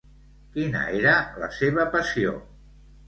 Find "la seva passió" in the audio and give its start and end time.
1.43-2.35